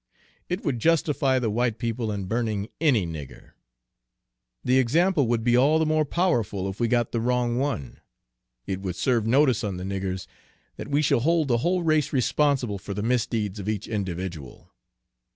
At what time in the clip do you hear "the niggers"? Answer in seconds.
9.77-10.25